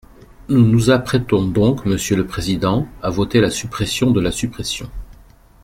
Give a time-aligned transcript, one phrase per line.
[0.49, 4.89] Nous nous apprêtons donc, monsieur le président, à voter la suppression de la suppression.